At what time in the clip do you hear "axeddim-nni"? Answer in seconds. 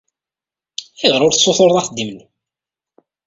1.77-2.25